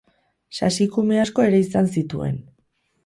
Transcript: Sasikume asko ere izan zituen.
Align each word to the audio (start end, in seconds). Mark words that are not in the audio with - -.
Sasikume 0.59 1.19
asko 1.25 1.47
ere 1.49 1.61
izan 1.67 1.93
zituen. 1.99 2.41